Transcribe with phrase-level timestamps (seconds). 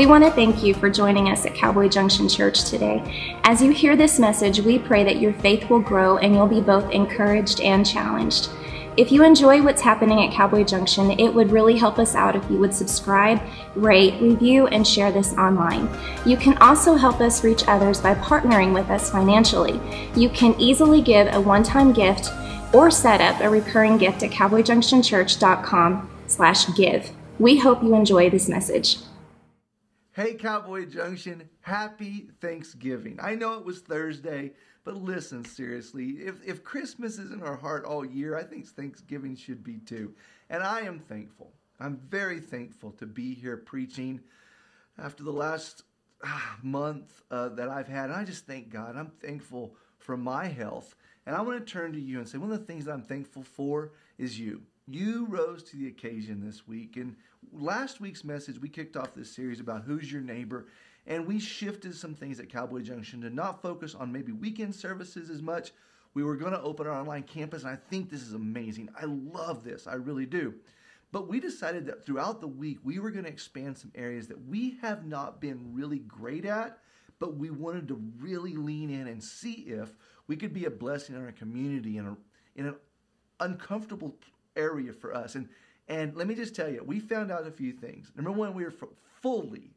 [0.00, 3.36] We want to thank you for joining us at Cowboy Junction Church today.
[3.44, 6.62] As you hear this message, we pray that your faith will grow and you'll be
[6.62, 8.48] both encouraged and challenged.
[8.96, 12.50] If you enjoy what's happening at Cowboy Junction, it would really help us out if
[12.50, 13.42] you would subscribe,
[13.74, 15.86] rate, review, and share this online.
[16.24, 19.78] You can also help us reach others by partnering with us financially.
[20.16, 22.30] You can easily give a one-time gift
[22.72, 27.10] or set up a recurring gift at cowboyjunctionchurch.com slash give.
[27.38, 28.96] We hope you enjoy this message.
[30.12, 33.20] Hey, Cowboy Junction, happy Thanksgiving.
[33.22, 34.50] I know it was Thursday,
[34.82, 36.16] but listen seriously.
[36.18, 40.12] If, if Christmas is in our heart all year, I think Thanksgiving should be too.
[40.48, 41.52] And I am thankful.
[41.78, 44.20] I'm very thankful to be here preaching
[44.98, 45.84] after the last
[46.24, 48.06] ah, month uh, that I've had.
[48.10, 48.96] And I just thank God.
[48.96, 50.96] I'm thankful for my health.
[51.24, 53.44] And I want to turn to you and say one of the things I'm thankful
[53.44, 54.62] for is you.
[54.88, 56.96] You rose to the occasion this week.
[56.96, 57.14] And
[57.52, 60.66] last week's message, we kicked off this series about who's your neighbor.
[61.06, 65.30] And we shifted some things at Cowboy Junction to not focus on maybe weekend services
[65.30, 65.72] as much.
[66.12, 68.90] We were going to open our online campus, and I think this is amazing.
[69.00, 69.86] I love this.
[69.86, 70.54] I really do.
[71.12, 74.46] But we decided that throughout the week, we were going to expand some areas that
[74.46, 76.78] we have not been really great at,
[77.18, 81.16] but we wanted to really lean in and see if we could be a blessing
[81.16, 82.16] in our community in, a,
[82.56, 82.76] in an
[83.40, 84.14] uncomfortable
[84.56, 85.34] area for us.
[85.34, 85.48] And,
[85.90, 88.12] and let me just tell you, we found out a few things.
[88.14, 88.72] Number one, we were
[89.20, 89.72] fully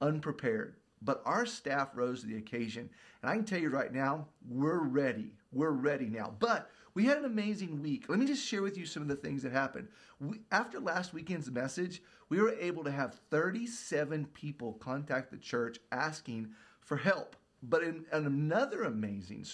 [0.00, 2.88] unprepared, but our staff rose to the occasion.
[3.20, 5.34] And I can tell you right now, we're ready.
[5.52, 6.32] We're ready now.
[6.38, 8.06] But we had an amazing week.
[8.08, 9.88] Let me just share with you some of the things that happened.
[10.20, 15.78] We, after last weekend's message, we were able to have 37 people contact the church
[15.92, 16.48] asking
[16.80, 17.36] for help.
[17.62, 19.44] But in, in another amazing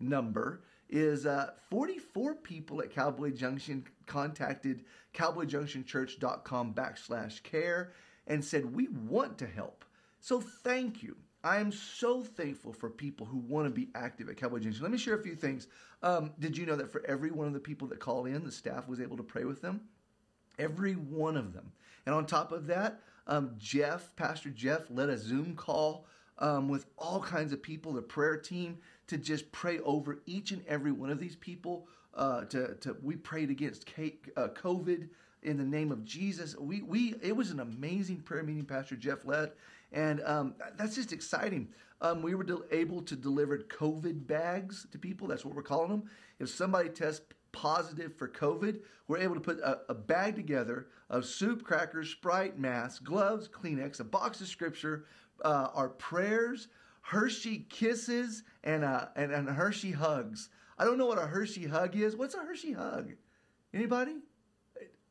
[0.00, 4.84] number is uh, 44 people at Cowboy Junction contacted
[5.14, 7.92] cowboyjunctionchurch.com backslash care
[8.26, 9.84] and said, we want to help.
[10.18, 11.16] So thank you.
[11.42, 14.82] I am so thankful for people who want to be active at Cowboy Junction.
[14.82, 15.68] Let me share a few things.
[16.02, 18.52] Um, did you know that for every one of the people that called in, the
[18.52, 19.80] staff was able to pray with them?
[20.58, 21.72] Every one of them.
[22.04, 26.04] And on top of that, um, Jeff, Pastor Jeff, led a Zoom call
[26.38, 30.62] um, with all kinds of people, the prayer team, to just pray over each and
[30.66, 31.86] every one of these people.
[32.14, 33.88] Uh, to, to we prayed against
[34.36, 35.08] uh, COVID
[35.42, 36.56] in the name of Jesus.
[36.56, 39.52] We we it was an amazing prayer meeting Pastor Jeff led,
[39.92, 41.68] and um, that's just exciting.
[42.02, 45.28] Um, we were able to deliver COVID bags to people.
[45.28, 46.10] That's what we're calling them.
[46.38, 47.20] If somebody tests
[47.52, 52.58] positive for COVID, we're able to put a, a, bag together of soup, crackers, Sprite,
[52.58, 55.06] masks, gloves, Kleenex, a box of scripture,
[55.44, 56.68] uh, our prayers,
[57.02, 60.48] Hershey kisses, and, uh, and, and Hershey hugs.
[60.80, 62.16] I don't know what a Hershey hug is.
[62.16, 63.12] What's a Hershey hug?
[63.74, 64.16] Anybody?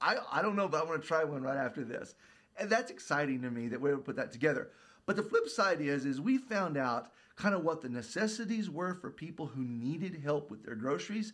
[0.02, 2.16] I, I don't know, but I want to try one right after this.
[2.57, 4.72] And that's exciting to me that we're able to put that together.
[5.06, 8.96] But the flip side is, is we found out kind of what the necessities were
[8.96, 11.34] for people who needed help with their groceries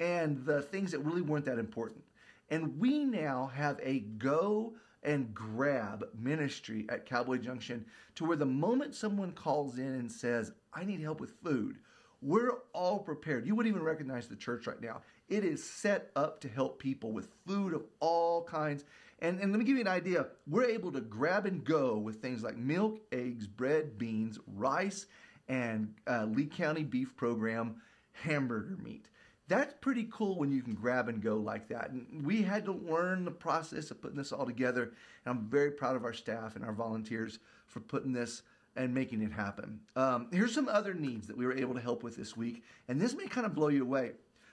[0.00, 2.04] and the things that really weren't that important.
[2.48, 7.84] And we now have a go and grab ministry at Cowboy Junction
[8.14, 11.76] to where the moment someone calls in and says, I need help with food,
[12.24, 13.46] we're all prepared.
[13.46, 15.02] You wouldn't even recognize the church right now.
[15.28, 18.84] It is set up to help people with food of all kinds.
[19.20, 20.26] And, and let me give you an idea.
[20.46, 25.06] We're able to grab and go with things like milk, eggs, bread, beans, rice,
[25.48, 29.08] and uh, Lea County Beef Program hamburger meat
[29.48, 31.90] that's pretty cool when you can grab and go like that.
[31.90, 34.84] And we had to learn the process of putting this all together.
[35.24, 38.42] And I'm very proud of our staff and our volunteers for putting this
[38.76, 39.80] and making it happen.
[39.96, 43.00] Um, here's some other needs that we were able to help with this week, and
[43.00, 44.12] this may kind of blow you away.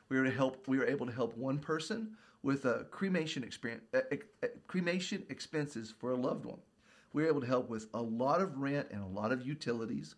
[0.09, 0.68] We were to help.
[0.68, 4.00] We were able to help one person with a cremation experience, uh,
[4.44, 6.59] uh, cremation expenses for a loved one.
[7.14, 10.16] We were able to help with a lot of rent and a lot of utilities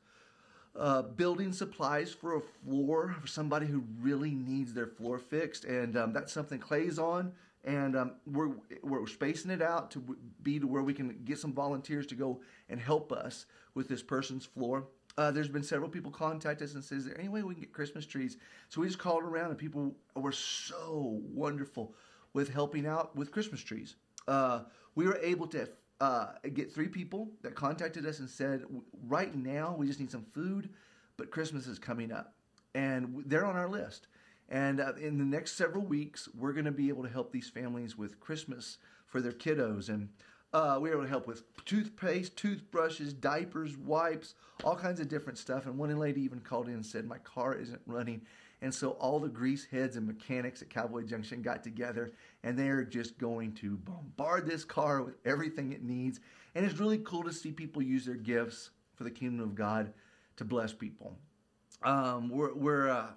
[0.75, 5.95] uh, building supplies for a floor for somebody who really needs their floor fixed, and
[5.97, 7.31] um, that's something Clay's on.
[7.65, 8.51] And um, we're
[8.81, 12.41] we're spacing it out to be to where we can get some volunteers to go
[12.69, 14.87] and help us with this person's floor.
[15.17, 17.63] Uh, there's been several people contact us and says, "Is there any way we can
[17.63, 18.37] get Christmas trees?"
[18.69, 21.95] So we just called around, and people were so wonderful
[22.33, 23.95] with helping out with Christmas trees.
[24.27, 24.63] Uh,
[24.95, 25.69] we were able to
[26.01, 28.63] uh, get three people that contacted us and said,
[29.07, 30.69] right now we just need some food,
[31.17, 32.33] but Christmas is coming up.
[32.75, 34.07] And they're on our list.
[34.53, 37.49] And uh, in the next several weeks, we're going to be able to help these
[37.49, 38.77] families with Christmas
[39.07, 39.89] for their kiddos.
[39.89, 40.09] And
[40.53, 45.65] uh, we're able to help with toothpaste, toothbrushes, diapers, wipes, all kinds of different stuff.
[45.65, 48.21] And one lady even called in and said, My car isn't running.
[48.61, 52.13] And so all the grease heads and mechanics at Cowboy Junction got together
[52.43, 56.19] and they're just going to bombard this car with everything it needs.
[56.53, 59.91] And it's really cool to see people use their gifts for the kingdom of God
[60.37, 61.17] to bless people.
[61.81, 63.07] Um, we're we're uh,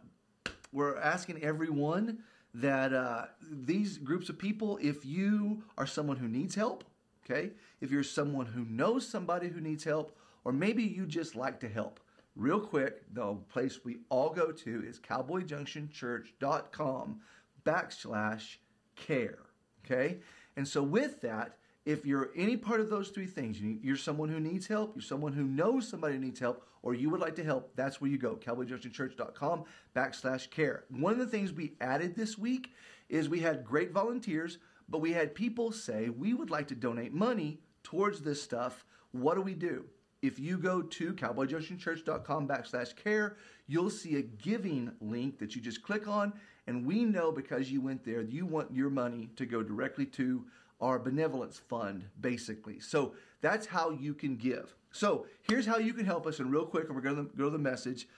[0.76, 2.18] we're asking everyone
[2.52, 6.84] that uh, these groups of people, if you are someone who needs help,
[7.24, 10.14] okay, if you're someone who knows somebody who needs help,
[10.44, 11.98] or maybe you just like to help,
[12.34, 17.20] real quick, the place we all go to is cowboyjunctionchurch.com
[17.64, 18.56] backslash
[18.96, 19.38] care.
[19.84, 20.18] Okay?
[20.58, 21.56] And so with that,
[21.86, 25.32] if you're any part of those three things, you're someone who needs help, you're someone
[25.32, 28.18] who knows somebody who needs help, or you would like to help, that's where you
[28.18, 30.84] go, cowboyjunctionchurch.com backslash care.
[30.90, 32.72] One of the things we added this week
[33.08, 37.14] is we had great volunteers, but we had people say, we would like to donate
[37.14, 38.84] money towards this stuff.
[39.12, 39.84] What do we do?
[40.22, 43.36] If you go to cowboyjunctionchurch.com backslash care,
[43.68, 46.32] you'll see a giving link that you just click on.
[46.66, 50.44] And we know because you went there, you want your money to go directly to
[50.80, 52.80] our benevolence fund, basically.
[52.80, 54.74] So that's how you can give.
[54.92, 56.38] So here's how you can help us.
[56.38, 58.08] And real quick, and we're going to go to the message.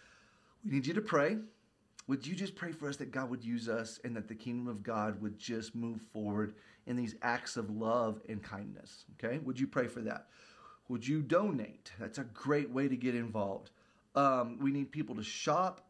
[0.65, 1.39] We need you to pray.
[2.09, 4.67] Would you just pray for us that God would use us and that the kingdom
[4.67, 6.55] of God would just move forward
[6.87, 9.05] in these acts of love and kindness?
[9.23, 9.39] Okay?
[9.39, 10.29] Would you pray for that?
[10.89, 11.93] Would you donate?
[12.01, 13.71] That's a great way to get involved.
[14.15, 15.87] Um, we need people to shop,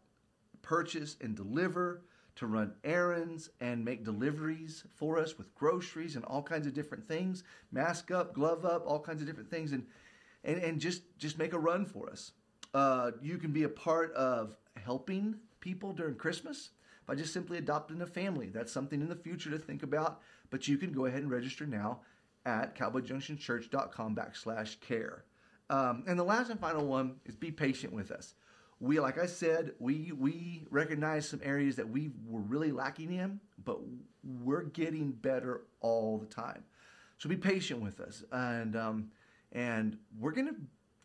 [0.60, 2.02] purchase, and deliver,
[2.38, 7.06] to run errands and make deliveries for us with groceries and all kinds of different
[7.06, 7.44] things.
[7.72, 9.86] Mask up, glove up, all kinds of different things, and
[10.44, 12.32] and, and just just make a run for us.
[12.74, 16.70] Uh, you can be a part of helping people during Christmas
[17.06, 18.48] by just simply adopting a family.
[18.48, 20.20] That's something in the future to think about,
[20.50, 22.00] but you can go ahead and register now
[22.46, 25.24] at cowboyjunctionchurch.com backslash care.
[25.70, 28.34] Um, and the last and final one is be patient with us.
[28.80, 33.40] We, like I said, we we recognize some areas that we were really lacking in,
[33.64, 33.80] but
[34.22, 36.64] we're getting better all the time.
[37.18, 39.10] So be patient with us, and um,
[39.52, 40.54] and we're gonna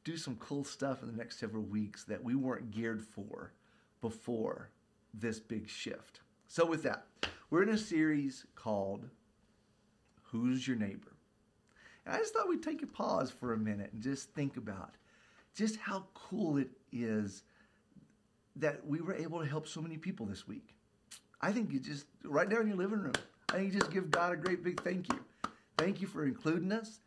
[0.04, 3.54] do some cool stuff in the next several weeks that we weren't geared for
[4.02, 4.70] before
[5.14, 6.20] this big shift.
[6.48, 7.08] So with that,
[7.50, 9.10] we're in a series called
[10.26, 11.14] "Who's Your Neighbor."
[12.06, 14.96] And I just thought we'd take a pause for a minute and just think about
[15.56, 17.44] just how cool it is
[18.56, 20.76] that we were able to help so many people this week.
[21.42, 23.14] I think you just, right there in your living room,
[23.50, 25.20] I think you just give God a great big thank you.
[25.78, 27.00] Thank you for including us.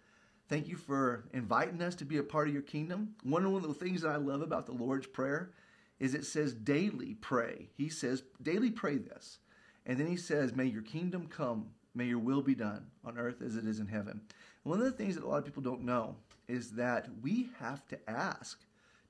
[0.49, 3.15] Thank you for inviting us to be a part of your kingdom.
[3.23, 5.51] One of the things that I love about the Lord's Prayer
[5.99, 7.71] is it says daily pray.
[7.75, 9.39] He says daily pray this.
[9.87, 13.41] And then he says, may your kingdom come, may your will be done on earth
[13.41, 14.21] as it is in heaven.
[14.65, 16.17] One of the things that a lot of people don't know
[16.49, 18.61] is that we have to ask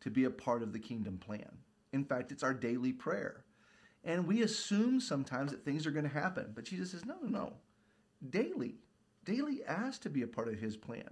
[0.01, 1.51] to be a part of the kingdom plan.
[1.97, 3.45] In fact, it's our daily prayer.
[4.05, 6.53] And we assume sometimes that things are going to happen.
[6.55, 7.53] But Jesus says, no, no, no.
[8.31, 8.77] Daily.
[9.25, 11.11] Daily ask to be a part of his plan.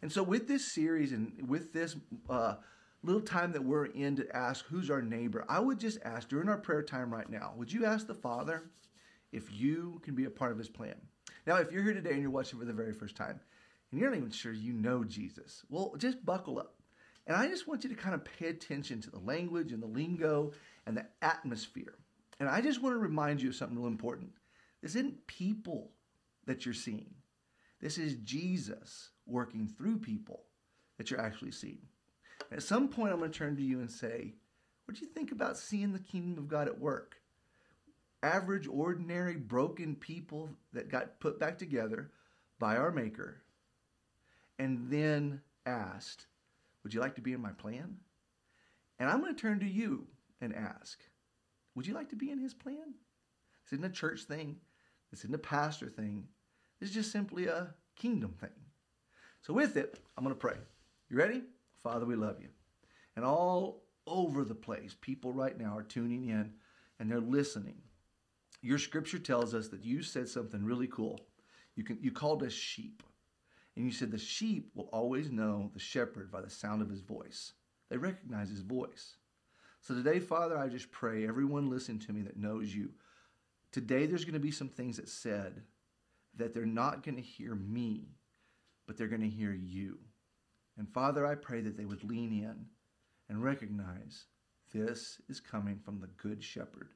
[0.00, 1.96] And so, with this series and with this
[2.30, 2.54] uh,
[3.02, 6.48] little time that we're in to ask who's our neighbor, I would just ask during
[6.48, 8.62] our prayer time right now, would you ask the Father
[9.32, 10.94] if you can be a part of his plan?
[11.46, 13.40] Now, if you're here today and you're watching for the very first time,
[13.90, 16.77] and you're not even sure you know Jesus, well, just buckle up.
[17.28, 19.86] And I just want you to kind of pay attention to the language and the
[19.86, 20.52] lingo
[20.86, 21.94] and the atmosphere.
[22.40, 24.30] And I just want to remind you of something real important.
[24.82, 25.90] This isn't people
[26.46, 27.14] that you're seeing.
[27.80, 30.44] This is Jesus working through people
[30.96, 31.82] that you're actually seeing.
[32.50, 34.34] And at some point, I'm going to turn to you and say,
[34.86, 37.16] What do you think about seeing the kingdom of God at work?
[38.22, 42.10] Average, ordinary, broken people that got put back together
[42.58, 43.42] by our Maker
[44.58, 46.26] and then asked,
[46.88, 47.98] Would you like to be in my plan?
[48.98, 50.06] And I'm going to turn to you
[50.40, 50.98] and ask,
[51.74, 52.94] Would you like to be in his plan?
[53.62, 54.56] This isn't a church thing.
[55.10, 56.28] This isn't a pastor thing.
[56.80, 58.48] This is just simply a kingdom thing.
[59.42, 60.56] So, with it, I'm going to pray.
[61.10, 61.42] You ready?
[61.82, 62.48] Father, we love you.
[63.16, 66.54] And all over the place, people right now are tuning in
[66.98, 67.82] and they're listening.
[68.62, 71.20] Your scripture tells us that you said something really cool.
[71.76, 73.02] You, can, you called us sheep.
[73.78, 77.00] And you said, The sheep will always know the shepherd by the sound of his
[77.00, 77.52] voice.
[77.88, 79.14] They recognize his voice.
[79.82, 82.90] So today, Father, I just pray everyone listen to me that knows you.
[83.70, 85.62] Today, there's going to be some things that said
[86.34, 88.16] that they're not going to hear me,
[88.88, 89.98] but they're going to hear you.
[90.76, 92.66] And Father, I pray that they would lean in
[93.28, 94.24] and recognize
[94.74, 96.94] this is coming from the Good Shepherd.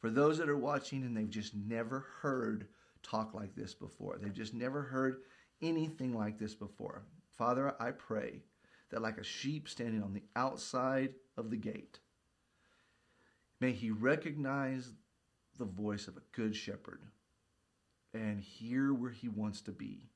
[0.00, 2.66] For those that are watching and they've just never heard
[3.04, 5.18] talk like this before, they've just never heard
[5.62, 7.02] anything like this before.
[7.36, 8.42] Father, I pray
[8.90, 11.98] that like a sheep standing on the outside of the gate,
[13.60, 14.92] may he recognize
[15.58, 17.02] the voice of a good shepherd
[18.14, 20.08] and hear where he wants to be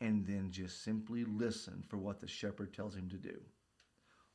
[0.00, 3.40] and then just simply listen for what the shepherd tells him to do.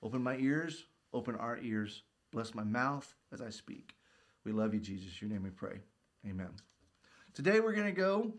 [0.01, 3.96] Open my ears, open our ears, bless my mouth as I speak.
[4.43, 5.22] We love you, Jesus.
[5.22, 5.79] Your name we pray.
[6.27, 6.50] Amen.
[7.34, 8.34] Today we're going to go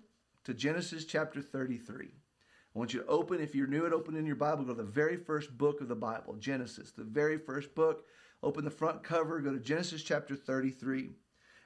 [0.44, 2.06] to Genesis chapter 33.
[2.06, 4.82] I want you to open, if you're new at open in your Bible, go to
[4.82, 8.04] the very first book of the Bible, Genesis, the very first book.
[8.42, 11.10] Open the front cover, go to Genesis chapter 33.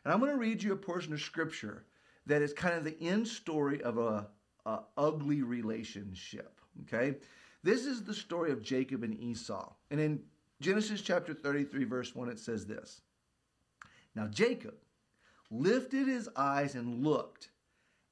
[0.05, 1.85] And I'm going to read you a portion of scripture
[2.27, 4.29] that is kind of the end story of a,
[4.65, 6.61] a ugly relationship.
[6.83, 7.17] Okay?
[7.65, 9.73] This is the story of Jacob and Esau.
[9.91, 10.21] And in
[10.61, 13.01] Genesis chapter 33, verse 1, it says this
[14.15, 14.75] Now Jacob
[15.51, 17.49] lifted his eyes and looked,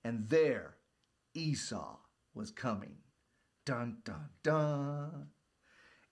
[0.07, 0.77] and there
[1.35, 1.97] Esau
[2.33, 2.99] was coming.
[3.65, 5.31] Dun, dun, dun.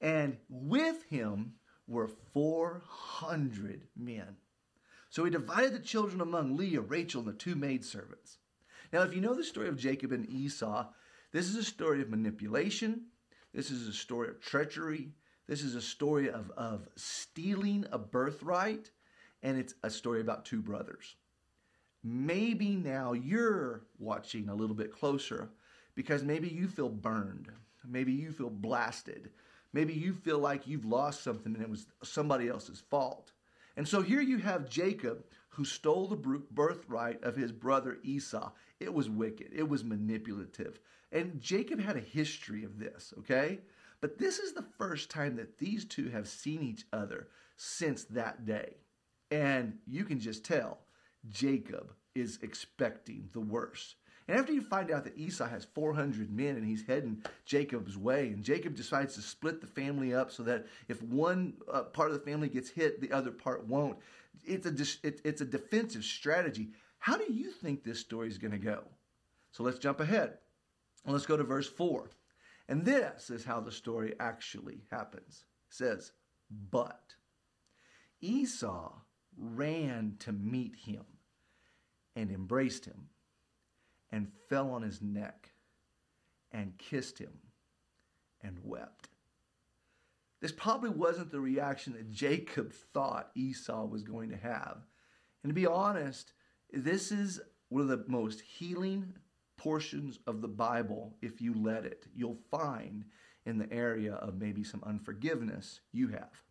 [0.00, 1.52] And with him
[1.86, 4.36] were 400 men.
[5.10, 8.38] So he divided the children among Leah, Rachel, and the two maidservants.
[8.92, 10.88] Now, if you know the story of Jacob and Esau,
[11.32, 13.06] this is a story of manipulation.
[13.52, 15.12] This is a story of treachery.
[15.46, 18.90] This is a story of, of stealing a birthright.
[19.40, 21.14] And it's a story about two brothers.
[22.04, 25.48] Maybe now you're watching a little bit closer
[25.94, 27.48] because maybe you feel burned.
[27.82, 29.30] Maybe you feel blasted.
[29.72, 33.32] Maybe you feel like you've lost something and it was somebody else's fault.
[33.76, 38.52] And so here you have Jacob who stole the birthright of his brother Esau.
[38.80, 40.80] It was wicked, it was manipulative.
[41.10, 43.60] And Jacob had a history of this, okay?
[44.00, 48.44] But this is the first time that these two have seen each other since that
[48.44, 48.76] day.
[49.30, 50.78] And you can just tell
[51.30, 53.96] Jacob is expecting the worst.
[54.26, 58.28] And after you find out that Esau has 400 men and he's heading Jacob's way,
[58.28, 62.14] and Jacob decides to split the family up so that if one uh, part of
[62.14, 63.98] the family gets hit, the other part won't,
[64.44, 66.70] it's a, it, it's a defensive strategy.
[66.98, 68.84] How do you think this story is going to go?
[69.52, 70.38] So let's jump ahead.
[71.06, 72.08] Let's go to verse 4.
[72.68, 75.44] And this is how the story actually happens.
[75.68, 76.12] It says,
[76.70, 77.14] But
[78.22, 78.92] Esau
[79.36, 81.04] ran to meet him
[82.16, 83.08] and embraced him
[84.10, 85.50] and fell on his neck
[86.52, 87.32] and kissed him
[88.42, 89.08] and wept.
[90.40, 94.78] This probably wasn't the reaction that Jacob thought Esau was going to have.
[95.42, 96.32] And to be honest,
[96.72, 97.40] this is
[97.70, 99.14] one of the most healing
[99.56, 102.06] portions of the Bible if you let it.
[102.14, 103.04] You'll find
[103.46, 106.42] in the area of maybe some unforgiveness you have.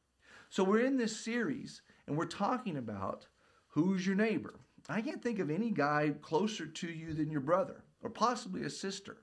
[0.50, 3.28] So we're in this series and we're talking about
[3.68, 4.60] who's your neighbor.
[4.90, 8.70] I can't think of any guy closer to you than your brother, or possibly a
[8.70, 9.18] sister.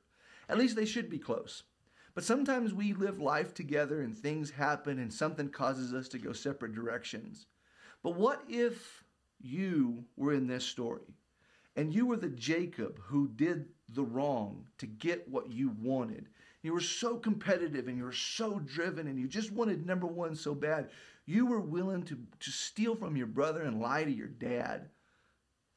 [0.48, 1.64] At least they should be close.
[2.14, 6.32] But sometimes we live life together and things happen and something causes us to go
[6.32, 7.46] separate directions.
[8.02, 9.04] But what if
[9.38, 11.14] you were in this story
[11.76, 16.28] and you were the Jacob who did the wrong to get what you wanted?
[16.62, 20.34] You were so competitive and you were so driven and you just wanted number one
[20.34, 20.90] so bad.
[21.26, 24.88] You were willing to, to steal from your brother and lie to your dad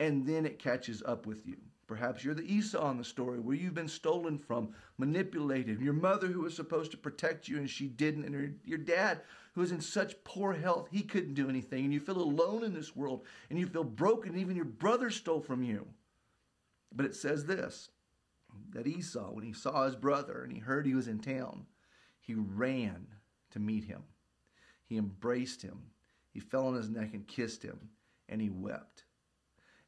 [0.04, 1.56] and then it catches up with you.
[1.88, 5.82] Perhaps you're the Esau in the story where you've been stolen from, manipulated.
[5.82, 8.26] Your mother, who was supposed to protect you, and she didn't.
[8.26, 9.22] And your, dad,
[9.54, 11.86] who was in such poor health, he couldn't do anything.
[11.86, 14.38] And you feel alone in this world, and you feel broken.
[14.38, 15.88] Even your brother stole from you.
[16.94, 17.90] But it says this
[18.72, 21.66] that Esau, when he saw his brother and he heard he was in town,
[22.20, 23.08] he ran
[23.52, 24.04] to meet him.
[24.86, 25.80] He embraced him.
[26.32, 27.90] He fell on his neck and kissed him,
[28.30, 29.06] and he wept.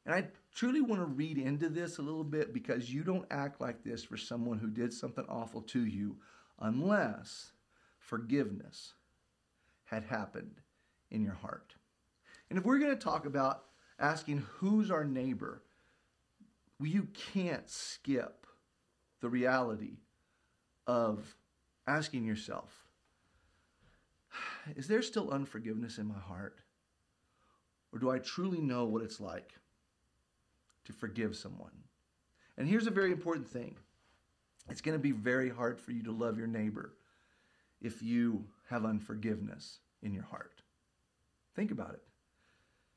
[0.06, 3.60] And I truly want to read into this a little bit because you don't act
[3.60, 6.16] like this for someone who did something awful to you
[6.60, 7.50] unless
[7.98, 8.94] forgiveness
[9.84, 10.60] had happened
[11.10, 11.74] in your heart.
[12.48, 13.64] And if we're going to talk about
[13.98, 15.62] asking who's our neighbor,
[16.80, 18.46] you can't skip
[19.20, 19.98] the reality
[20.86, 21.34] of
[21.88, 22.86] asking yourself,
[24.76, 26.60] is there still unforgiveness in my heart?
[27.92, 29.54] Or do I truly know what it's like
[30.86, 31.72] to forgive someone.
[32.56, 33.76] And here's a very important thing
[34.68, 36.94] it's going to be very hard for you to love your neighbor
[37.80, 40.62] if you have unforgiveness in your heart.
[41.54, 42.02] Think about it.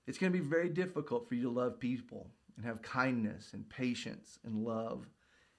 [0.08, 3.70] It's going to be very difficult for you to love people and have kindness and
[3.70, 5.08] patience and love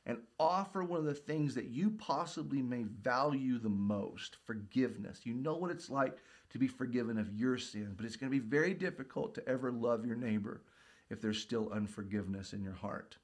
[0.06, 5.20] and offer one of the things that you possibly may value the most forgiveness.
[5.24, 6.16] You know what it's like
[6.50, 9.70] to be forgiven of your sins, but it's going to be very difficult to ever
[9.70, 10.62] love your neighbor
[11.10, 13.16] if there's still unforgiveness in your heart.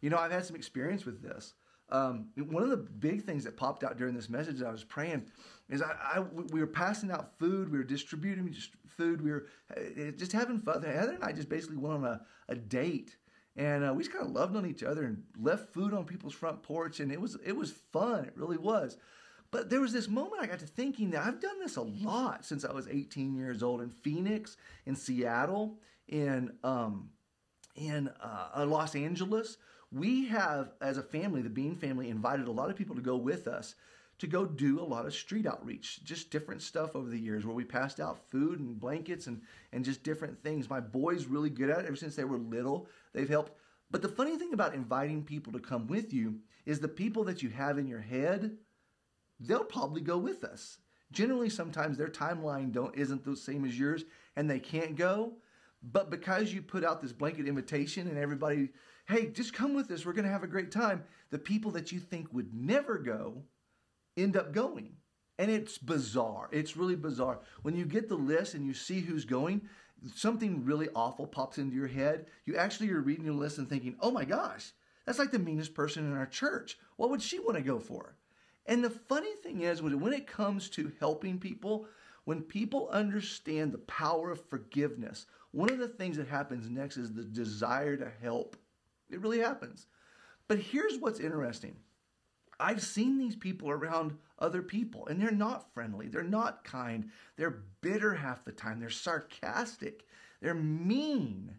[0.00, 1.54] You know, I've had some experience with this.
[1.88, 5.26] Um, one of the big things that popped out during this message I was praying
[5.68, 8.52] is I, I, we were passing out food, we were distributing
[8.88, 9.46] food, we were
[9.76, 10.82] uh, just having fun.
[10.82, 13.16] Heather and I just basically went on a, a date,
[13.56, 16.34] and uh, we just kind of loved on each other and left food on people's
[16.34, 18.24] front porch, and it was it was fun.
[18.24, 18.96] It really was.
[19.52, 22.44] But there was this moment I got to thinking that I've done this a lot
[22.44, 24.56] since I was 18 years old in Phoenix,
[24.86, 27.10] in Seattle, in um,
[27.74, 29.58] in uh, Los Angeles.
[29.92, 33.16] We have, as a family, the Bean family, invited a lot of people to go
[33.16, 33.76] with us
[34.18, 37.54] to go do a lot of street outreach, just different stuff over the years where
[37.54, 40.70] we passed out food and blankets and, and just different things.
[40.70, 42.88] My boys really good at it ever since they were little.
[43.12, 43.52] They've helped.
[43.90, 47.42] But the funny thing about inviting people to come with you is the people that
[47.42, 48.56] you have in your head,
[49.38, 50.78] they'll probably go with us.
[51.12, 55.34] Generally, sometimes their timeline don't isn't the same as yours and they can't go.
[55.82, 58.70] But because you put out this blanket invitation and everybody,
[59.08, 61.92] hey, just come with us, we're going to have a great time, the people that
[61.92, 63.42] you think would never go
[64.16, 64.96] end up going.
[65.38, 66.48] And it's bizarre.
[66.50, 67.40] It's really bizarre.
[67.62, 69.68] When you get the list and you see who's going,
[70.14, 72.26] something really awful pops into your head.
[72.44, 74.72] You actually are reading your list and thinking, oh my gosh,
[75.04, 76.78] that's like the meanest person in our church.
[76.96, 78.16] What would she want to go for?
[78.66, 81.86] And the funny thing is, when it comes to helping people,
[82.24, 85.26] when people understand the power of forgiveness,
[85.56, 88.58] one of the things that happens next is the desire to help.
[89.08, 89.86] It really happens.
[90.48, 91.76] But here's what's interesting
[92.60, 96.08] I've seen these people around other people, and they're not friendly.
[96.08, 97.08] They're not kind.
[97.36, 98.80] They're bitter half the time.
[98.80, 100.04] They're sarcastic.
[100.42, 101.56] They're mean.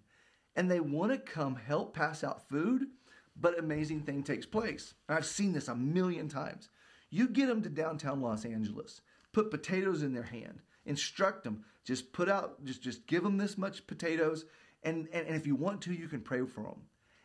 [0.56, 2.88] And they want to come help pass out food,
[3.36, 4.94] but amazing thing takes place.
[5.10, 6.70] I've seen this a million times.
[7.10, 9.01] You get them to downtown Los Angeles,
[9.34, 13.58] put potatoes in their hand, instruct them, just put out, just, just give them this
[13.58, 14.44] much potatoes,
[14.84, 16.82] and, and, and if you want to, you can pray for them.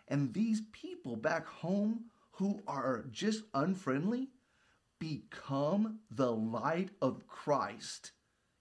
[0.06, 4.28] And these people back home who are just unfriendly
[5.00, 8.12] become the light of Christ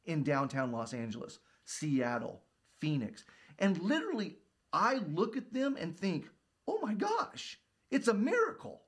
[0.04, 2.42] in downtown Los Angeles, Seattle,
[2.80, 3.24] Phoenix.
[3.60, 4.38] And literally,
[4.74, 6.26] I look at them and think,
[6.68, 7.60] oh my gosh,
[7.92, 8.82] it's a miracle.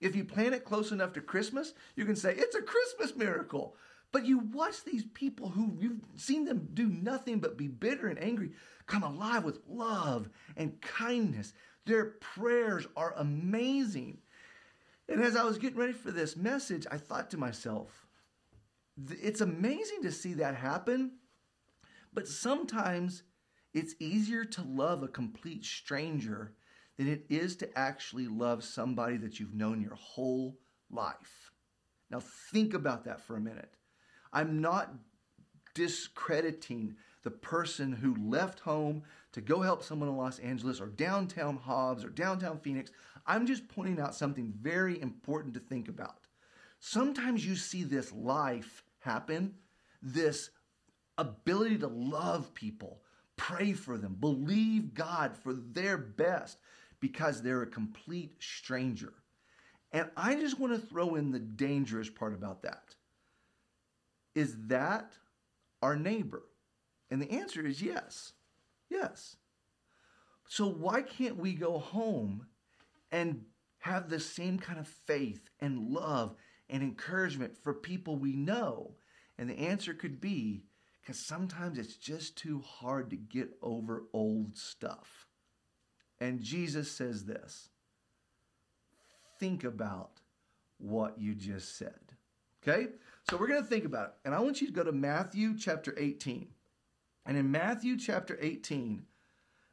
[0.00, 3.74] If you plan it close enough to Christmas, you can say, it's a Christmas miracle.
[4.12, 8.22] But you watch these people who you've seen them do nothing but be bitter and
[8.22, 8.50] angry
[8.86, 11.52] come alive with love and kindness.
[11.86, 14.18] Their prayers are amazing.
[15.08, 18.06] And as I was getting ready for this message, I thought to myself,
[19.08, 21.12] it's amazing to see that happen,
[22.12, 23.22] but sometimes
[23.72, 26.54] it's easier to love a complete stranger
[26.96, 30.58] than it is to actually love somebody that you've known your whole
[30.90, 31.52] life.
[32.10, 32.20] Now,
[32.52, 33.76] think about that for a minute.
[34.32, 34.92] I'm not
[35.74, 41.56] discrediting the person who left home to go help someone in Los Angeles or downtown
[41.56, 42.90] Hobbs or downtown Phoenix.
[43.26, 46.18] I'm just pointing out something very important to think about.
[46.80, 49.54] Sometimes you see this life happen,
[50.02, 50.50] this
[51.18, 53.02] ability to love people,
[53.36, 56.58] pray for them, believe God for their best
[57.00, 59.12] because they're a complete stranger.
[59.92, 62.94] And I just want to throw in the dangerous part about that.
[64.34, 65.12] Is that
[65.82, 66.42] our neighbor?
[67.10, 68.32] And the answer is yes.
[68.88, 69.36] Yes.
[70.48, 72.46] So why can't we go home
[73.10, 73.44] and
[73.78, 76.34] have the same kind of faith and love
[76.68, 78.94] and encouragement for people we know?
[79.38, 80.64] And the answer could be
[81.00, 85.26] because sometimes it's just too hard to get over old stuff.
[86.20, 87.70] And Jesus says this
[89.38, 90.20] think about
[90.78, 91.98] what you just said.
[92.62, 92.88] Okay?
[93.30, 94.14] So we're going to think about it.
[94.24, 96.48] And I want you to go to Matthew chapter 18.
[97.26, 99.04] And in Matthew chapter 18,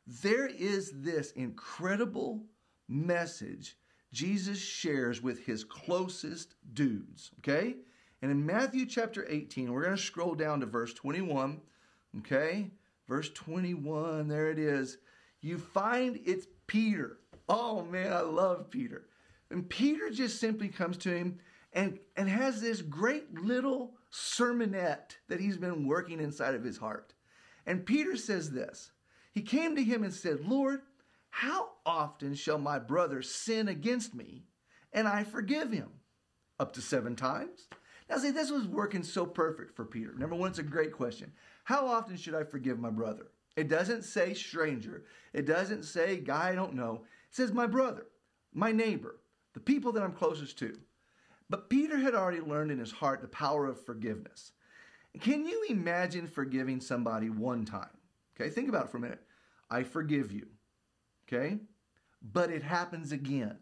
[0.06, 2.44] there is this incredible
[2.88, 3.76] message
[4.14, 7.78] Jesus shares with his closest dudes, okay?
[8.22, 11.60] And in Matthew chapter 18, we're going to scroll down to verse 21,
[12.20, 12.70] okay?
[13.08, 15.00] Verse 21, there it is.
[15.42, 17.18] You find it's Peter.
[17.50, 19.08] Oh man, I love Peter.
[19.50, 21.40] And Peter just simply comes to him
[21.74, 27.14] and, and has this great little sermonette that he's been working inside of his heart.
[27.66, 28.92] And Peter says this
[29.32, 30.82] He came to him and said, Lord,
[31.30, 34.46] how often shall my brother sin against me
[34.94, 35.90] and I forgive him?
[36.60, 37.68] Up to seven times?
[38.10, 40.14] Now, see, this was working so perfect for Peter.
[40.18, 41.32] Number one, it's a great question.
[41.66, 43.28] How often should I forgive my brother?
[43.58, 45.04] It doesn't say stranger.
[45.34, 47.04] It doesn't say guy I don't know.
[47.30, 48.06] It says my brother,
[48.54, 49.20] my neighbor,
[49.54, 50.78] the people that I'm closest to.
[51.50, 54.52] But Peter had already learned in his heart the power of forgiveness.
[55.22, 57.90] Can you imagine forgiving somebody one time?
[58.40, 59.22] Okay, think about it for a minute.
[59.70, 60.48] I forgive you.
[61.28, 61.60] Okay?
[62.22, 63.58] But it happens again.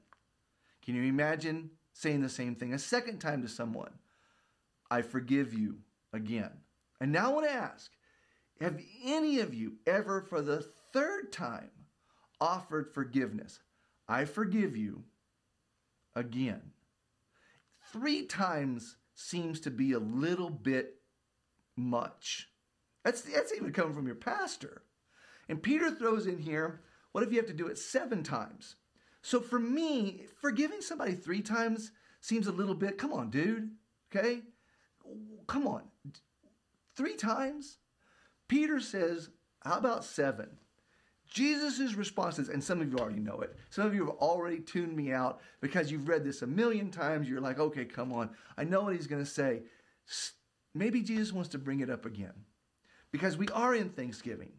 [0.83, 3.93] Can you imagine saying the same thing a second time to someone?
[4.91, 5.79] I forgive you
[6.13, 6.51] again.
[6.99, 7.91] And now I want to ask
[8.61, 11.71] have any of you ever, for the third time,
[12.39, 13.59] offered forgiveness.
[14.07, 15.03] I forgive you
[16.15, 16.61] again.
[17.95, 20.95] Three times seems to be a little bit
[21.77, 22.49] much.
[23.05, 24.81] That's, that's even coming from your pastor.
[25.47, 26.81] And Peter throws in here,
[27.13, 28.75] what if you have to do it seven times?
[29.21, 33.71] So for me, forgiving somebody three times seems a little bit, come on, dude,
[34.13, 34.41] okay?
[35.47, 35.83] Come on.
[36.97, 37.77] Three times?
[38.49, 39.29] Peter says,
[39.61, 40.49] how about seven?
[41.29, 43.55] Jesus' responses, and some of you already know it.
[43.69, 47.27] Some of you have already tuned me out because you've read this a million times.
[47.27, 48.29] You're like, okay, come on.
[48.57, 49.63] I know what he's going to say.
[50.73, 52.33] Maybe Jesus wants to bring it up again
[53.11, 54.51] because we are in Thanksgiving.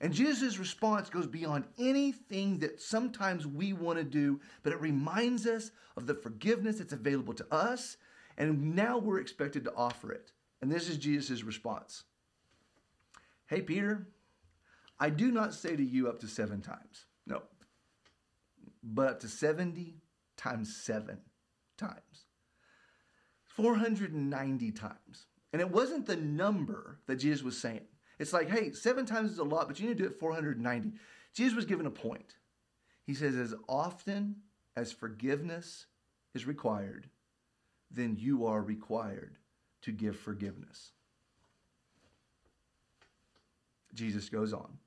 [0.00, 5.46] And Jesus' response goes beyond anything that sometimes we want to do, but it reminds
[5.46, 7.96] us of the forgiveness that's available to us,
[8.36, 10.30] and now we're expected to offer it.
[10.62, 12.04] And this is Jesus' response
[13.46, 14.06] Hey, Peter,
[15.00, 17.06] I do not say to you up to seven times.
[17.26, 17.42] No.
[18.82, 19.96] But up to 70
[20.36, 21.18] times seven
[21.76, 22.26] times.
[23.46, 25.26] 490 times.
[25.52, 27.86] And it wasn't the number that Jesus was saying.
[28.18, 30.92] It's like, hey, seven times is a lot, but you need to do it 490.
[31.32, 32.34] Jesus was given a point.
[33.06, 34.36] He says, as often
[34.76, 35.86] as forgiveness
[36.34, 37.08] is required,
[37.90, 39.38] then you are required
[39.82, 40.92] to give forgiveness.
[43.94, 44.78] Jesus goes on.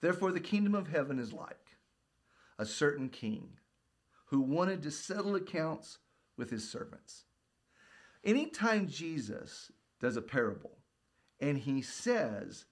[0.00, 1.76] Therefore, the kingdom of heaven is like
[2.58, 3.58] a certain king
[4.26, 5.98] who wanted to settle accounts
[6.36, 7.24] with his servants.
[8.24, 10.78] Anytime Jesus does a parable
[11.40, 12.64] and he says,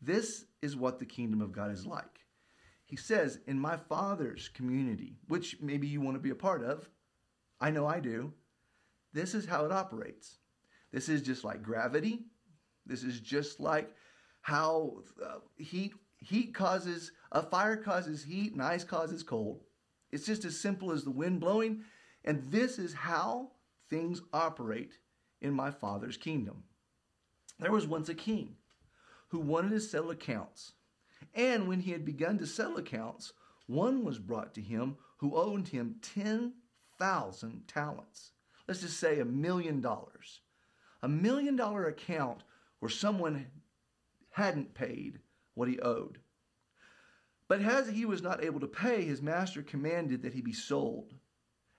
[0.00, 2.20] This is what the kingdom of God is like.
[2.84, 6.88] He says, In my Father's community, which maybe you want to be a part of,
[7.60, 8.32] I know I do,
[9.12, 10.38] this is how it operates.
[10.92, 12.26] This is just like gravity.
[12.84, 13.90] This is just like
[14.40, 19.62] how uh, heat heat causes a fire causes heat and ice causes cold.
[20.10, 21.84] It's just as simple as the wind blowing,
[22.24, 23.52] and this is how
[23.90, 24.98] things operate
[25.40, 26.64] in my Father's kingdom.
[27.58, 28.56] There was once a king
[29.28, 30.72] who wanted to settle accounts.
[31.34, 33.32] And when he had begun to settle accounts,
[33.66, 38.32] one was brought to him who owed him 10,000 talents.
[38.68, 40.40] Let's just say a million dollars.
[41.02, 42.42] A million dollar account
[42.78, 43.46] where someone
[44.30, 45.20] hadn't paid
[45.56, 46.18] what he owed.
[47.48, 51.14] But as he was not able to pay, his master commanded that he be sold,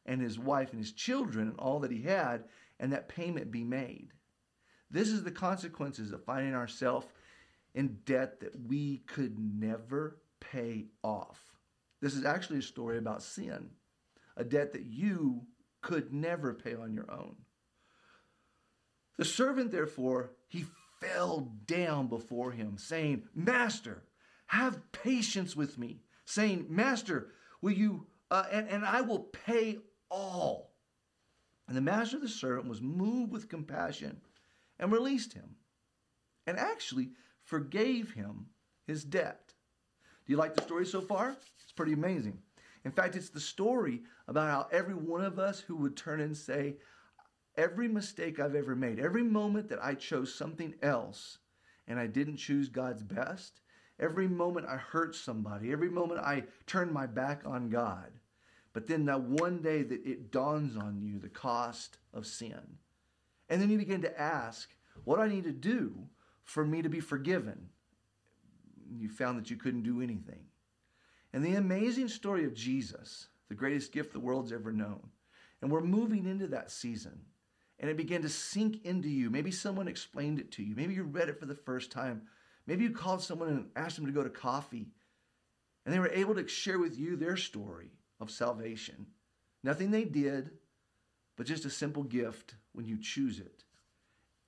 [0.06, 2.46] and his wife and his children and all that he had,
[2.80, 4.14] and that payment be made.
[4.90, 7.08] This is the consequences of finding ourselves
[7.76, 11.40] in debt that we could never pay off.
[12.02, 13.70] This is actually a story about sin,
[14.38, 15.42] a debt that you
[15.82, 17.36] could never pay on your own.
[19.18, 20.66] The servant, therefore, he
[21.00, 24.04] fell down before him, saying, Master,
[24.48, 29.80] have patience with me, saying, Master, will you, uh, and, and I will pay
[30.10, 30.74] all.
[31.68, 34.22] And the master of the servant was moved with compassion
[34.80, 35.56] and released him,
[36.46, 37.10] and actually
[37.44, 38.48] forgave him
[38.86, 39.54] his debt.
[40.26, 41.36] Do you like the story so far?
[41.62, 42.40] It's pretty amazing.
[42.86, 46.38] In fact, it's the story about how every one of us who would turn and
[46.38, 46.76] say,
[47.58, 51.40] Every mistake I've ever made, every moment that I chose something else
[51.88, 53.62] and I didn't choose God's best,
[54.00, 58.12] every moment I hurt somebody, every moment I turned my back on God,
[58.74, 62.78] but then that one day that it dawns on you the cost of sin.
[63.50, 64.70] And then you begin to ask,
[65.04, 65.96] what do I need to do
[66.44, 67.70] for me to be forgiven?
[69.00, 70.46] You found that you couldn't do anything.
[71.34, 75.10] And the amazing story of Jesus, the greatest gift the world's ever known.
[75.62, 77.22] And we're moving into that season.
[77.80, 79.30] And it began to sink into you.
[79.30, 80.76] Maybe someone explained it to you.
[80.76, 82.24] Maybe you read it for the first time.
[82.66, 84.88] Maybe you called someone and asked them to go to coffee.
[85.86, 89.08] And they were able to share with you their story of salvation.
[89.64, 90.52] Nothing they did,
[91.36, 93.64] but just a simple gift when you choose it.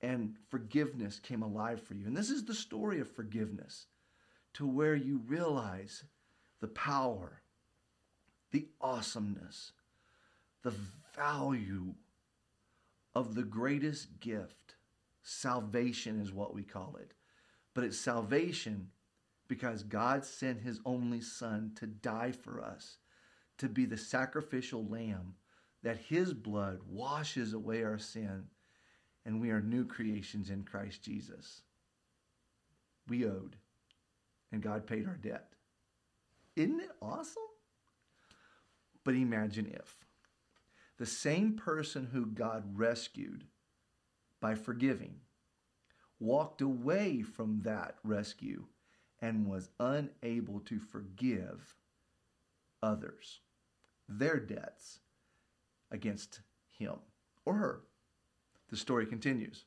[0.02, 2.06] And forgiveness came alive for you.
[2.06, 3.86] And this is the story of forgiveness
[4.54, 6.04] to where you realize
[6.60, 7.40] the power,
[8.50, 9.72] the awesomeness,
[10.62, 10.74] the
[11.16, 11.94] value
[13.14, 14.74] of the greatest gift.
[15.22, 17.12] Salvation is what we call it.
[17.74, 18.88] But it's salvation
[19.48, 22.98] because God sent his only son to die for us
[23.58, 25.34] to be the sacrificial lamb,
[25.82, 28.44] that his blood washes away our sin,
[29.26, 31.60] and we are new creations in Christ Jesus.
[33.06, 33.56] We owed,
[34.50, 35.52] and God paid our debt.
[36.56, 37.42] Isn't it awesome?
[39.04, 39.96] But imagine if
[41.00, 43.44] the same person who God rescued
[44.38, 45.14] by forgiving
[46.18, 48.66] walked away from that rescue
[49.22, 51.74] and was unable to forgive
[52.82, 53.40] others
[54.10, 55.00] their debts
[55.90, 56.40] against
[56.78, 56.96] him
[57.46, 57.80] or her.
[58.68, 59.64] The story continues.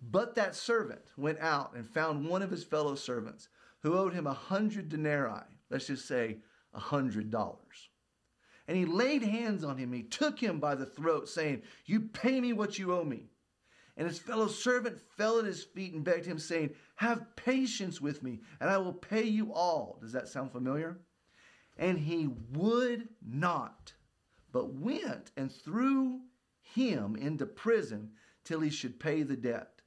[0.00, 3.48] But that servant went out and found one of his fellow servants
[3.80, 6.38] who owed him a hundred denarii, let's just say
[6.72, 7.88] a hundred dollars.
[8.68, 9.94] And he laid hands on him.
[9.94, 13.30] He took him by the throat, saying, You pay me what you owe me.
[13.96, 18.22] And his fellow servant fell at his feet and begged him, saying, Have patience with
[18.22, 19.98] me, and I will pay you all.
[20.02, 20.98] Does that sound familiar?
[21.78, 23.94] And he would not,
[24.52, 26.20] but went and threw
[26.60, 28.10] him into prison
[28.44, 29.80] till he should pay the debt.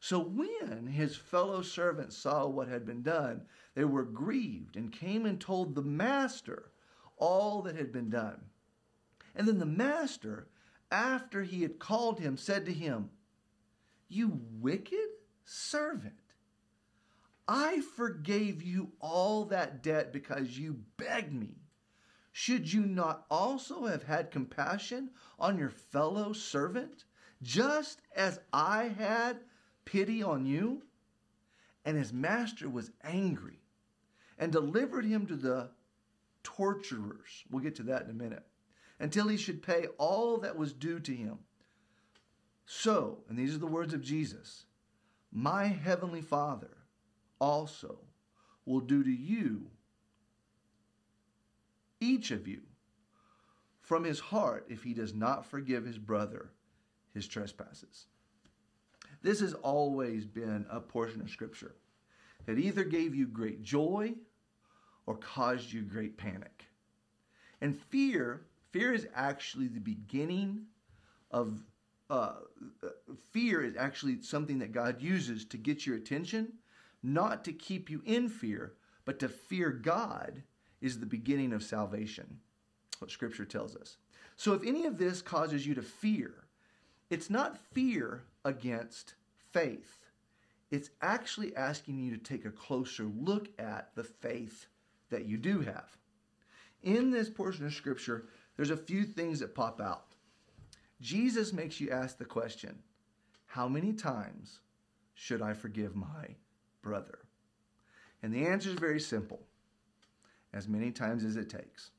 [0.00, 3.42] So when his fellow servants saw what had been done,
[3.74, 6.71] they were grieved and came and told the master
[7.22, 8.40] all that had been done.
[9.36, 10.48] And then the master,
[10.90, 13.10] after he had called him, said to him,
[14.08, 15.08] You wicked
[15.44, 16.14] servant,
[17.46, 21.58] I forgave you all that debt because you begged me.
[22.32, 27.04] Should you not also have had compassion on your fellow servant,
[27.40, 29.38] just as I had
[29.84, 30.82] pity on you?
[31.84, 33.60] And his master was angry
[34.38, 35.70] and delivered him to the
[36.42, 37.44] torturers.
[37.50, 38.44] We'll get to that in a minute.
[38.98, 41.38] Until he should pay all that was due to him.
[42.66, 44.64] So, and these are the words of Jesus
[45.32, 46.76] My heavenly Father
[47.38, 47.98] also
[48.64, 49.70] will do to you,
[52.00, 52.60] each of you,
[53.80, 56.52] from his heart if he does not forgive his brother
[57.12, 58.06] his trespasses.
[59.22, 61.74] This has always been a portion of Scripture
[62.46, 64.14] that either gave you great joy
[65.06, 66.66] or caused you great panic.
[67.60, 70.66] And fear, fear is actually the beginning
[71.30, 71.62] of
[72.10, 72.34] uh,
[73.30, 76.52] fear is actually something that God uses to get your attention,
[77.02, 78.74] not to keep you in fear,
[79.06, 80.42] but to fear God
[80.82, 82.38] is the beginning of salvation.
[82.98, 83.96] What Scripture tells us.
[84.36, 86.44] So if any of this causes you to fear,
[87.08, 89.14] it's not fear against
[89.52, 89.98] faith.
[90.70, 94.66] It's actually asking you to take a closer look at the faith
[95.12, 95.96] that you do have.
[96.82, 98.24] In this portion of scripture,
[98.56, 100.16] there's a few things that pop out.
[101.00, 102.80] Jesus makes you ask the question
[103.46, 104.58] How many times
[105.14, 106.36] should I forgive my
[106.82, 107.20] brother?
[108.22, 109.40] And the answer is very simple
[110.52, 111.90] as many times as it takes.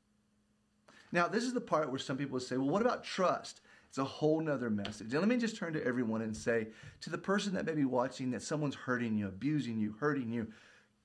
[1.12, 3.60] Now, this is the part where some people say, well, what about trust?
[3.88, 5.12] It's a whole nother message.
[5.12, 6.68] And let me just turn to everyone and say
[7.02, 10.48] to the person that may be watching that someone's hurting you, abusing you, hurting you,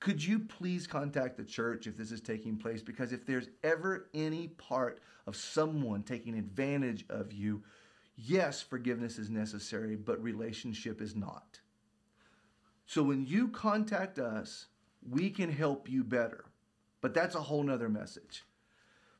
[0.00, 2.82] could you please contact the church if this is taking place?
[2.82, 7.62] Because if there's ever any part of someone taking advantage of you,
[8.16, 11.60] yes, forgiveness is necessary, but relationship is not.
[12.86, 14.66] So when you contact us,
[15.08, 16.46] we can help you better.
[17.02, 18.44] But that's a whole nother message.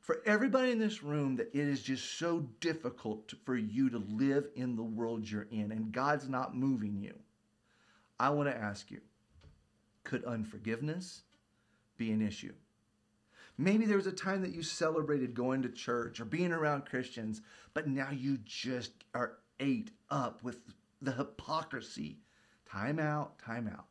[0.01, 4.47] For everybody in this room, that it is just so difficult for you to live
[4.55, 7.13] in the world you're in, and God's not moving you.
[8.19, 9.01] I want to ask you
[10.11, 11.21] could unforgiveness
[11.95, 12.51] be an issue?
[13.57, 17.41] Maybe there was a time that you celebrated going to church or being around Christians,
[17.73, 20.57] but now you just are ate up with
[21.01, 22.17] the hypocrisy.
[22.69, 23.85] Time out, time out.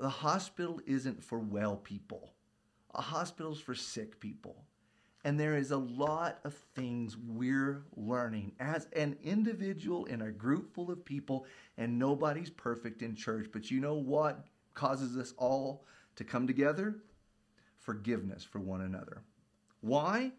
[0.00, 2.32] The hospital isn't for well people.
[2.96, 4.64] A hospital's for sick people.
[5.22, 10.74] And there is a lot of things we're learning as an individual in a group
[10.74, 11.46] full of people,
[11.78, 13.50] and nobody's perfect in church.
[13.52, 14.48] But you know what?
[14.74, 15.84] Causes us all
[16.16, 16.96] to come together?
[17.78, 19.22] Forgiveness for one another.
[19.80, 20.32] Why?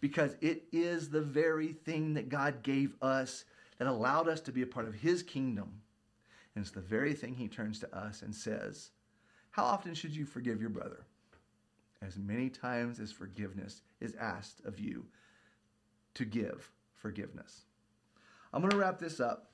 [0.00, 3.44] Because it is the very thing that God gave us
[3.78, 5.80] that allowed us to be a part of His kingdom.
[6.54, 8.90] And it's the very thing He turns to us and says,
[9.50, 11.06] How often should you forgive your brother?
[12.00, 15.06] As many times as forgiveness is asked of you
[16.14, 17.62] to give forgiveness.
[18.52, 19.50] I'm going to wrap this up,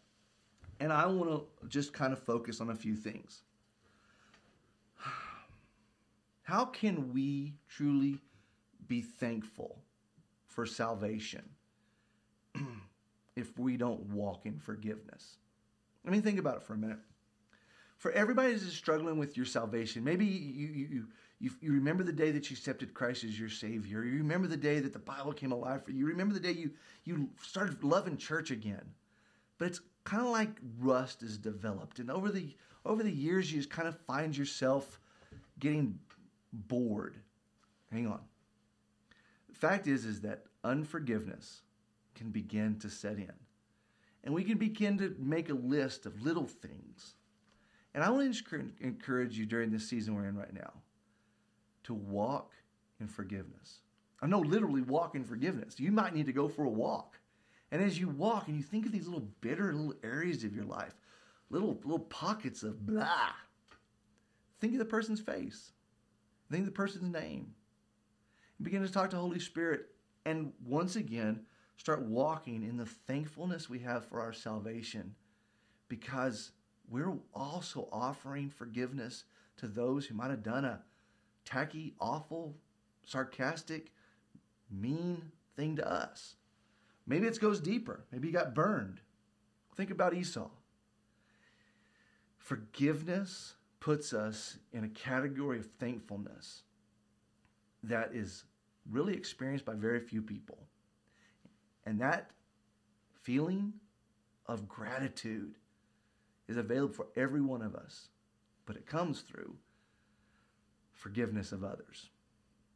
[0.80, 3.42] and I want to just kind of focus on a few things.
[6.48, 8.22] How can we truly
[8.86, 9.82] be thankful
[10.46, 11.46] for salvation
[13.36, 15.36] if we don't walk in forgiveness?
[16.06, 17.00] I mean, think about it for a minute.
[17.98, 21.06] For everybody who's struggling with your salvation, maybe you, you,
[21.38, 24.02] you, you remember the day that you accepted Christ as your Savior.
[24.02, 25.98] You remember the day that the Bible came alive for you.
[25.98, 26.70] You remember the day you,
[27.04, 28.94] you started loving church again.
[29.58, 31.98] But it's kind of like rust is developed.
[31.98, 32.56] And over the,
[32.86, 34.98] over the years, you just kind of find yourself
[35.58, 35.98] getting
[36.52, 37.16] bored.
[37.92, 38.20] Hang on.
[39.48, 41.62] The fact is, is that unforgiveness
[42.14, 43.32] can begin to set in.
[44.24, 47.14] And we can begin to make a list of little things.
[47.94, 50.72] And I want to encourage you during this season we're in right now
[51.84, 52.52] to walk
[53.00, 53.80] in forgiveness.
[54.20, 55.78] I know literally walk in forgiveness.
[55.78, 57.18] You might need to go for a walk.
[57.70, 60.64] And as you walk and you think of these little bitter little areas of your
[60.64, 60.94] life,
[61.50, 63.30] little little pockets of blah,
[64.60, 65.72] think of the person's face.
[66.50, 67.54] Think the person's name.
[68.58, 69.86] And begin to talk to Holy Spirit.
[70.24, 71.44] And once again,
[71.76, 75.14] start walking in the thankfulness we have for our salvation
[75.88, 76.52] because
[76.88, 79.24] we're also offering forgiveness
[79.58, 80.82] to those who might have done a
[81.44, 82.56] tacky, awful,
[83.04, 83.92] sarcastic,
[84.70, 86.36] mean thing to us.
[87.06, 88.04] Maybe it goes deeper.
[88.12, 89.00] Maybe you got burned.
[89.74, 90.50] Think about Esau.
[92.36, 96.62] Forgiveness puts us in a category of thankfulness
[97.82, 98.44] that is
[98.90, 100.58] really experienced by very few people.
[101.86, 102.30] And that
[103.22, 103.74] feeling
[104.46, 105.54] of gratitude
[106.48, 108.08] is available for every one of us,
[108.66, 109.54] but it comes through
[110.92, 112.10] forgiveness of others.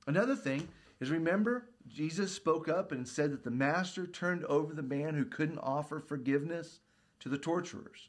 [0.07, 0.69] Another thing
[1.01, 5.25] is remember, Jesus spoke up and said that the master turned over the man who
[5.25, 6.81] couldn't offer forgiveness
[7.21, 8.09] to the torturers.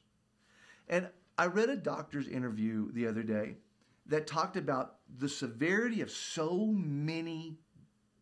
[0.88, 3.58] And I read a doctor's interview the other day
[4.06, 7.58] that talked about the severity of so many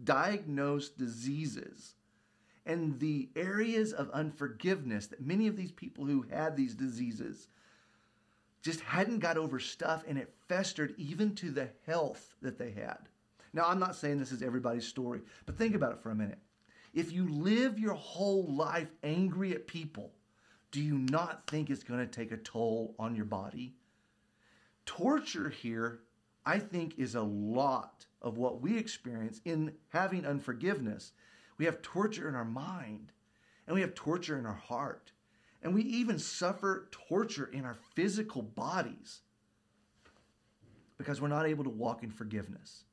[0.03, 1.95] diagnosed diseases
[2.65, 7.47] and the areas of unforgiveness that many of these people who had these diseases
[8.61, 12.97] just hadn't got over stuff and it festered even to the health that they had.
[13.53, 16.39] Now, I'm not saying this is everybody's story, but think about it for a minute.
[16.93, 20.11] If you live your whole life angry at people,
[20.71, 23.75] do you not think it's going to take a toll on your body?
[24.85, 25.99] Torture here,
[26.45, 31.11] I think, is a lot of what we experience in having unforgiveness.
[31.57, 33.11] We have torture in our mind,
[33.67, 35.11] and we have torture in our heart,
[35.61, 39.21] and we even suffer torture in our physical bodies
[40.97, 42.85] because we're not able to walk in forgiveness.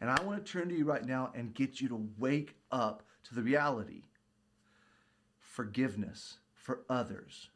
[0.00, 3.02] And I want to turn to you right now and get you to wake up
[3.24, 4.02] to the reality.
[5.38, 7.50] Forgiveness for others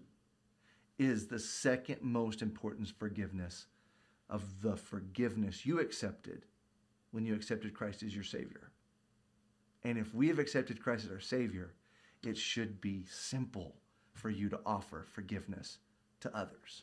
[0.99, 3.67] is the second most important forgiveness
[4.29, 6.45] of the forgiveness you accepted
[7.11, 8.71] when you accepted Christ as your Savior.
[9.83, 11.73] And if we have accepted Christ as our Savior,
[12.23, 13.77] it should be simple
[14.13, 15.79] for you to offer forgiveness
[16.21, 16.83] to others.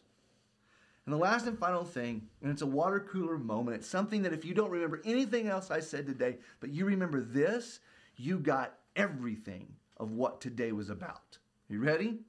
[1.06, 4.34] And the last and final thing, and it's a water cooler moment, it's something that
[4.34, 7.82] if you don't remember anything else I said today, but you remember this,
[8.16, 11.38] you got everything of what today was about.
[11.68, 12.20] You ready?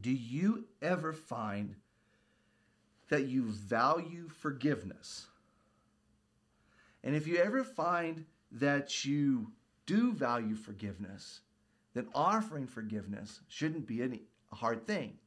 [0.00, 1.76] Do you ever find
[3.08, 5.26] that you value forgiveness?
[7.04, 9.52] And if you ever find that you
[9.86, 11.40] do value forgiveness,
[11.94, 15.18] then offering forgiveness shouldn't be a hard thing.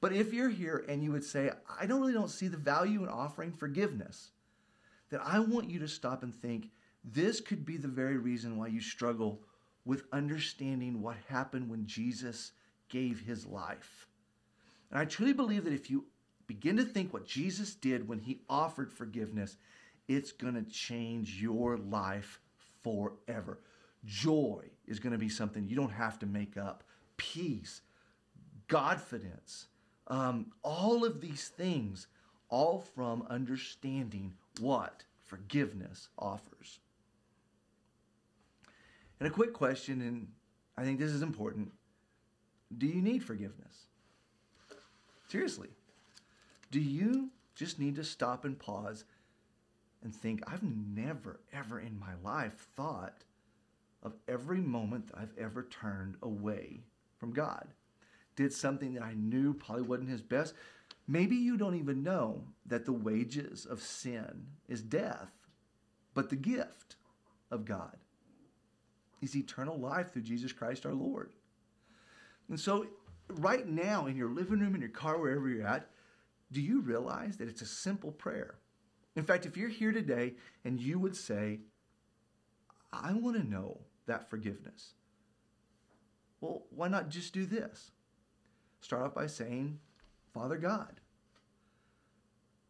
[0.00, 3.02] But if you're here and you would say, I don't really don't see the value
[3.02, 4.30] in offering forgiveness,
[5.10, 6.70] then I want you to stop and think
[7.04, 9.42] this could be the very reason why you struggle
[9.84, 12.52] with understanding what happened when Jesus
[12.88, 14.06] gave his life.
[14.90, 16.04] And I truly believe that if you
[16.46, 19.56] begin to think what Jesus did when he offered forgiveness,
[20.08, 22.40] it's going to change your life
[22.82, 23.58] forever.
[24.04, 26.84] Joy is going to be something you don't have to make up.
[27.16, 27.82] Peace,
[28.68, 29.68] confidence,
[30.08, 32.08] um, all of these things,
[32.48, 36.80] all from understanding what forgiveness offers.
[39.22, 40.26] And a quick question, and
[40.76, 41.70] I think this is important
[42.76, 43.86] do you need forgiveness?
[45.28, 45.68] Seriously,
[46.72, 49.04] do you just need to stop and pause
[50.02, 53.22] and think, I've never, ever in my life thought
[54.02, 56.80] of every moment that I've ever turned away
[57.20, 57.68] from God?
[58.34, 60.54] did something that I knew probably wasn't his best.
[61.06, 65.30] Maybe you don't even know that the wages of sin is death,
[66.12, 66.96] but the gift
[67.52, 67.98] of God
[69.22, 71.32] is eternal life through Jesus Christ our Lord.
[72.48, 72.86] And so,
[73.28, 75.88] right now in your living room, in your car, wherever you're at,
[76.50, 78.56] do you realize that it's a simple prayer?
[79.16, 81.60] In fact, if you're here today and you would say,
[82.92, 84.92] I want to know that forgiveness,
[86.40, 87.92] well, why not just do this?
[88.82, 89.78] start off by saying,
[90.34, 91.00] Father God,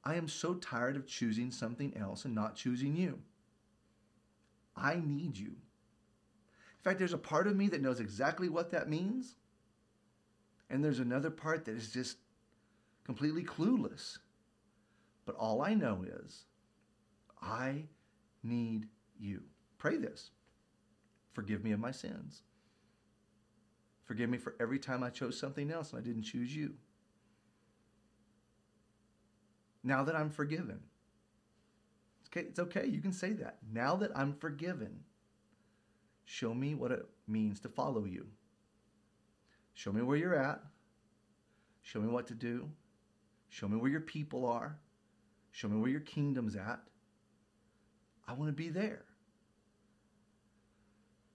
[0.04, 3.20] I am so tired of choosing something else and not choosing you.
[4.76, 5.56] I need you.
[6.82, 9.36] In fact, there's a part of me that knows exactly what that means,
[10.68, 12.16] and there's another part that is just
[13.04, 14.18] completely clueless.
[15.24, 16.44] But all I know is,
[17.40, 17.84] I
[18.42, 19.42] need you.
[19.78, 20.32] Pray this.
[21.32, 22.42] Forgive me of my sins.
[24.04, 26.74] Forgive me for every time I chose something else and I didn't choose you.
[29.84, 30.80] Now that I'm forgiven,
[32.28, 32.86] okay, it's okay.
[32.86, 33.58] You can say that.
[33.72, 35.04] Now that I'm forgiven,
[36.24, 38.26] show me what it means to follow you.
[39.74, 40.60] Show me where you're at.
[41.82, 42.68] Show me what to do.
[43.48, 44.78] Show me where your people are.
[45.50, 46.80] Show me where your kingdom's at.
[48.26, 49.04] I want to be there.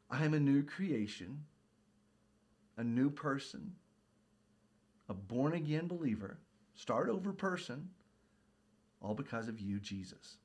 [0.10, 1.44] I am a new creation,
[2.78, 3.74] a new person,
[5.10, 6.40] a born again believer,
[6.76, 7.90] start over person,
[9.02, 10.38] all because of you, Jesus.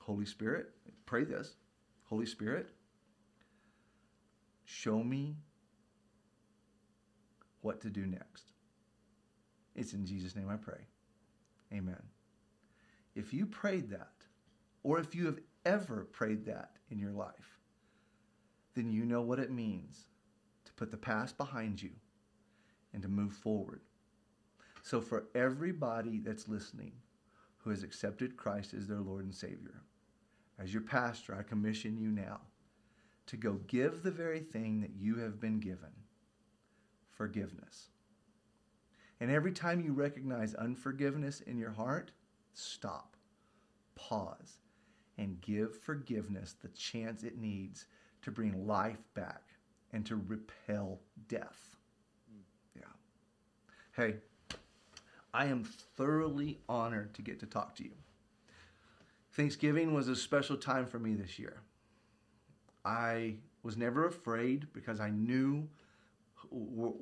[0.00, 0.70] Holy Spirit,
[1.04, 1.54] pray this.
[2.08, 2.70] Holy Spirit,
[4.64, 5.36] show me
[7.60, 8.52] what to do next.
[9.74, 10.86] It's in Jesus' name I pray.
[11.72, 12.02] Amen.
[13.14, 14.12] If you prayed that,
[14.82, 17.58] or if you have ever prayed that in your life,
[18.74, 20.06] then you know what it means
[20.64, 21.90] to put the past behind you
[22.92, 23.80] and to move forward.
[24.82, 26.92] So, for everybody that's listening
[27.58, 29.82] who has accepted Christ as their Lord and Savior,
[30.58, 32.40] as your pastor, I commission you now
[33.26, 35.92] to go give the very thing that you have been given
[37.10, 37.88] forgiveness.
[39.20, 42.12] And every time you recognize unforgiveness in your heart,
[42.54, 43.16] stop,
[43.94, 44.58] pause,
[45.18, 47.86] and give forgiveness the chance it needs
[48.22, 49.42] to bring life back
[49.92, 51.76] and to repel death.
[52.76, 52.82] Yeah.
[53.96, 54.16] Hey,
[55.34, 57.92] I am thoroughly honored to get to talk to you.
[59.38, 61.60] Thanksgiving was a special time for me this year.
[62.84, 65.68] I was never afraid because I knew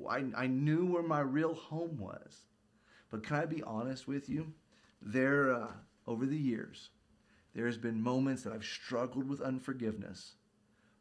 [0.07, 2.45] I, knew where my real home was.
[3.09, 4.53] But can I be honest with you?
[5.01, 5.71] There, uh,
[6.05, 6.89] over the years,
[7.55, 10.33] there has been moments that I've struggled with unforgiveness,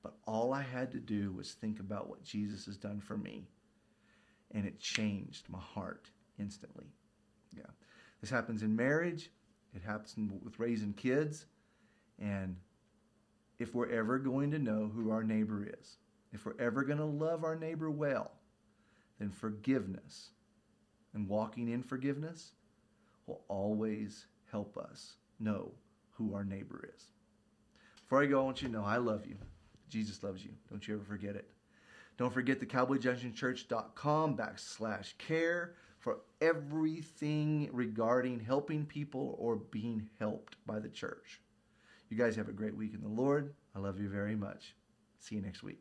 [0.02, 3.46] but all I had to do was think about what Jesus has done for me,
[4.52, 6.08] and it changed my heart
[6.38, 6.86] instantly.
[7.54, 7.70] Yeah,
[8.22, 9.30] this happens in marriage.
[9.76, 11.44] It happens with raising kids,
[12.18, 12.56] and
[13.58, 15.98] if we're ever going to know who our neighbor is,
[16.32, 18.32] if we're ever going to love our neighbor well,
[19.18, 20.30] then forgiveness
[21.14, 22.52] and walking in forgiveness
[23.26, 25.72] will always help us know
[26.12, 27.04] who our neighbor is.
[28.02, 29.36] Before I go, I want you to know I love you.
[29.88, 30.52] Jesus loves you.
[30.70, 31.50] Don't you ever forget it.
[32.16, 35.74] Don't forget the cowboyjunctionchurch.com backslash care
[36.06, 41.40] for everything regarding helping people or being helped by the church.
[42.10, 43.52] You guys have a great week in the Lord.
[43.74, 44.76] I love you very much.
[45.18, 45.80] See you next week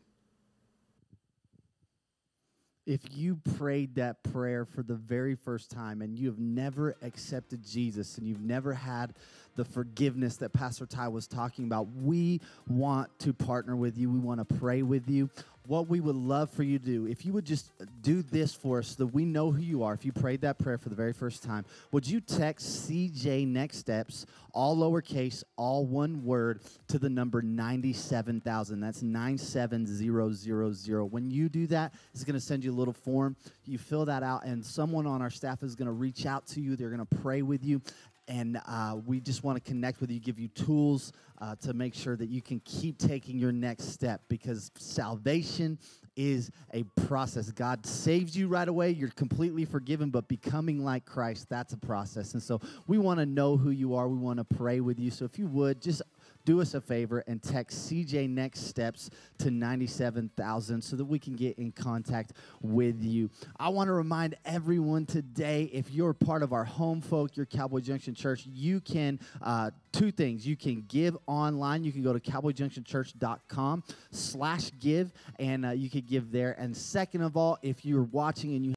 [2.85, 7.63] if you prayed that prayer for the very first time and you have never accepted
[7.65, 9.15] Jesus and you've never had
[9.55, 14.09] the forgiveness that Pastor Ty was talking about, we want to partner with you.
[14.09, 15.29] We want to pray with you
[15.67, 18.79] what we would love for you to do, if you would just do this for
[18.79, 20.95] us so that we know who you are, if you prayed that prayer for the
[20.95, 26.99] very first time, would you text CJ Next Steps, all lowercase, all one word, to
[26.99, 28.79] the number 97,000?
[28.79, 31.11] That's 97000.
[31.11, 33.35] When you do that, it's going to send you a little form.
[33.65, 36.61] You fill that out, and someone on our staff is going to reach out to
[36.61, 36.75] you.
[36.75, 37.81] They're going to pray with you
[38.27, 41.93] and uh, we just want to connect with you, give you tools uh, to make
[41.93, 45.77] sure that you can keep taking your next step because salvation
[46.15, 47.51] is a process.
[47.51, 52.33] God saves you right away, you're completely forgiven, but becoming like Christ, that's a process.
[52.33, 55.11] And so we want to know who you are, we want to pray with you.
[55.11, 56.01] So if you would, just
[56.45, 61.35] do us a favor and text CJ Next Steps to 97,000 so that we can
[61.35, 63.29] get in contact with you.
[63.59, 67.79] I want to remind everyone today if you're part of our home folk, your Cowboy
[67.79, 70.45] Junction Church, you can, uh, two things.
[70.45, 71.83] You can give online.
[71.83, 76.55] You can go to cowboyjunctionchurch.com slash give and uh, you can give there.
[76.59, 78.74] And second of all, if you're watching and you